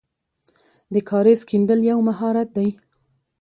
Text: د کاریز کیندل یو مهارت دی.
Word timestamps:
د 0.93 0.95
کاریز 1.09 1.41
کیندل 1.49 1.79
یو 1.91 1.99
مهارت 2.09 2.49
دی. 2.57 2.67